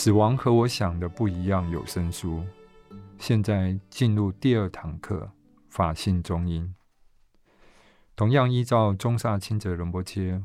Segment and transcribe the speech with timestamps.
[0.00, 1.68] 死亡和我想的不一样。
[1.72, 2.44] 有声书，
[3.18, 5.28] 现在进入第二堂课，
[5.70, 6.72] 法性中音。
[8.14, 10.40] 同样依照中萨清哲仁波切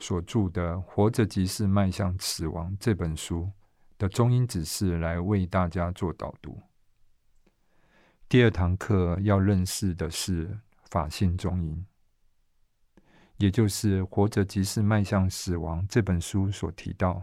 [0.00, 3.48] 所著的《活着即是迈向死亡》这本书
[3.96, 6.60] 的中音指示来为大家做导读。
[8.28, 10.58] 第二堂课要认识的是
[10.90, 11.86] 法性中音，
[13.36, 17.22] 也就是《活着即是迈向死亡》这本书所提到。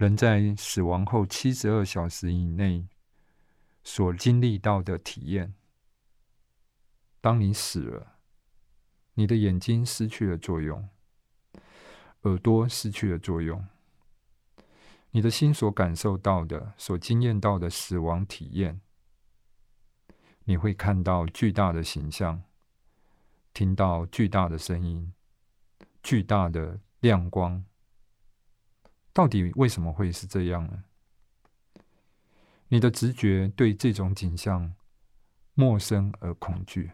[0.00, 2.88] 人在死亡后七十二小时以内
[3.84, 5.52] 所经历到的体验。
[7.20, 8.14] 当你死了，
[9.12, 10.88] 你的眼睛失去了作用，
[12.22, 13.66] 耳朵失去了作用，
[15.10, 18.80] 你的心所感受到的、所经验到的死亡体验，
[20.44, 22.42] 你会看到巨大的形象，
[23.52, 25.12] 听到巨大的声音，
[26.02, 27.66] 巨大的亮光。
[29.12, 30.84] 到底为什么会是这样呢？
[32.68, 34.74] 你的直觉对这种景象
[35.54, 36.92] 陌生而恐惧，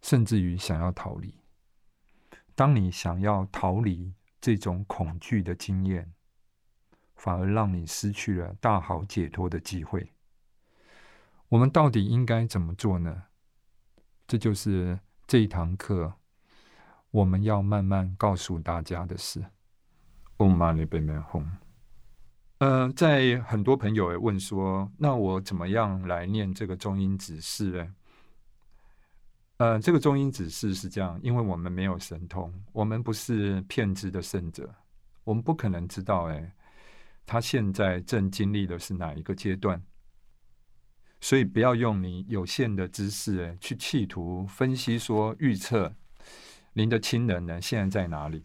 [0.00, 1.38] 甚至于想要逃离。
[2.54, 6.12] 当你想要逃离这种恐惧的经验，
[7.14, 10.12] 反而让你失去了大好解脱的机会。
[11.48, 13.24] 我们到底应该怎么做呢？
[14.26, 16.14] 这就是这一堂课
[17.10, 19.44] 我们要慢慢告诉大家的事。
[20.42, 21.44] 嗡嘛呢呗咪吽。
[22.58, 27.94] 嗯，在很多朋友也问说，那我怎么样来念这个中音指示呢？
[29.58, 34.68] 呃，这个中音指示是这样，因为我们没有神通，我们不是骗知的圣者，
[35.24, 36.52] 我们不可能知道，哎，
[37.26, 39.80] 他现在正经历的是哪一个阶段，
[41.20, 45.92] 所以不要用你有限的知识，哎，去企图分析说预测
[46.72, 48.44] 您的亲人呢现在在哪里。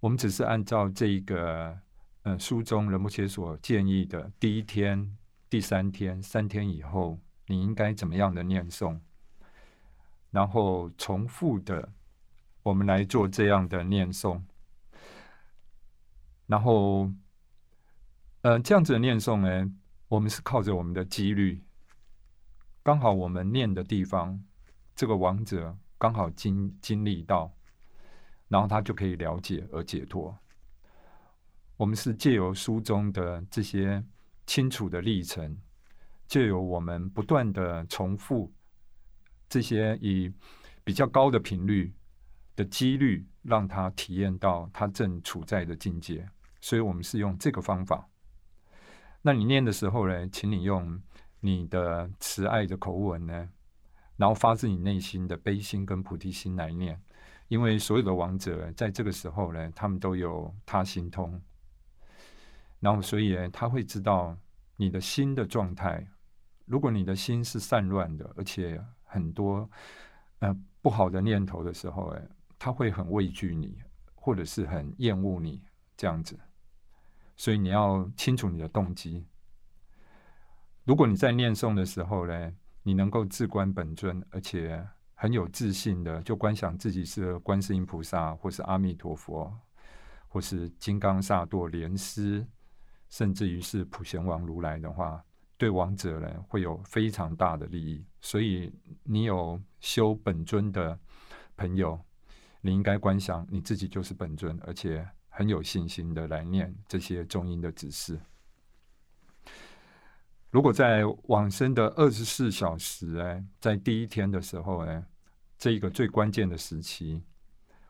[0.00, 1.78] 我们只是按照这个，
[2.22, 5.16] 呃，书中仁波切所建议的第一天、
[5.50, 8.98] 第三天、三天以后，你应该怎么样的念诵，
[10.30, 11.92] 然后重复的，
[12.62, 14.40] 我们来做这样的念诵，
[16.46, 17.12] 然后，
[18.40, 19.70] 呃，这样子的念诵呢，
[20.08, 21.62] 我们是靠着我们的几率，
[22.82, 24.42] 刚好我们念的地方，
[24.96, 27.52] 这个王者刚好经经历到。
[28.50, 30.36] 然后他就可以了解而解脱。
[31.76, 34.04] 我们是借由书中的这些
[34.44, 35.56] 清楚的历程，
[36.26, 38.52] 借由我们不断的重复
[39.48, 40.30] 这些以
[40.82, 41.94] 比较高的频率
[42.56, 46.28] 的几率，让他体验到他正处在的境界。
[46.60, 48.06] 所以我们是用这个方法。
[49.22, 51.00] 那你念的时候呢，请你用
[51.38, 53.48] 你的慈爱的口吻呢，
[54.16, 57.00] 然后发自你内心的悲心跟菩提心来念。
[57.50, 61.42] 因为所有的王者在这个时候呢，他们都有他心通，
[62.78, 64.38] 然后所以呢，他会知道
[64.76, 66.06] 你的心的状态。
[66.64, 69.68] 如果你的心是散乱的，而且很多
[70.38, 72.22] 呃不好的念头的时候，哎，
[72.56, 73.76] 他会很畏惧你，
[74.14, 75.60] 或者是很厌恶你
[75.96, 76.38] 这样子。
[77.36, 79.26] 所以你要清楚你的动机。
[80.84, 82.52] 如果你在念诵的时候呢，
[82.84, 84.86] 你能够自观本尊，而且。
[85.22, 89.54] 很有自信的，就观想自己是观世音菩萨，或是阿弥陀佛，
[90.28, 92.46] 或是金刚萨埵莲师，
[93.10, 95.22] 甚至于是普贤王如来的话，
[95.58, 98.02] 对王者呢会有非常大的利益。
[98.22, 98.72] 所以，
[99.04, 100.98] 你有修本尊的
[101.54, 102.00] 朋友，
[102.62, 108.18] 你应该观想你自己就是本尊，而且很有信心的来念这些中音的指示。
[110.50, 115.00] 如果在往生的二十四小时，哎，在第一天的时候，哎，
[115.56, 117.22] 这一个最关键的时期，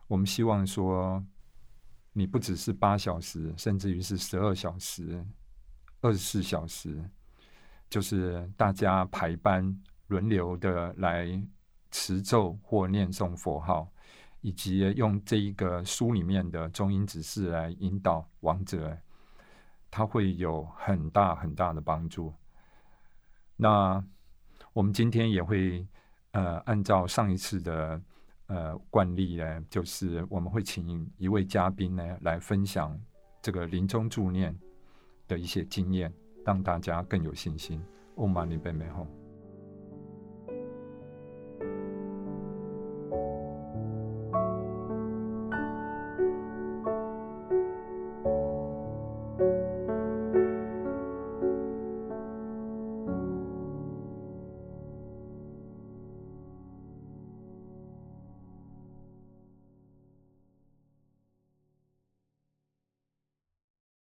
[0.07, 1.25] 我们希望说，
[2.13, 5.25] 你不只是八小时，甚至于是十二小时、
[6.03, 7.03] 二十四小时，
[7.89, 9.75] 就是大家排班
[10.09, 11.43] 轮流的来
[11.91, 13.91] 持咒或念诵佛号，
[14.43, 18.95] 以及用这一个书里面的中音指示来引导王者，
[19.91, 22.31] 他会有很大很大的帮助。
[23.61, 24.03] 那
[24.73, 25.87] 我们今天也会
[26.31, 28.01] 呃，按照上一次的
[28.47, 32.99] 呃惯例呢，就是我们会请一位嘉宾呢来分享
[33.43, 34.59] 这个临终助念
[35.29, 36.11] 的一些经验，
[36.45, 37.83] 让大家更有信心。
[38.17, 39.20] Om Mani Padme Hum。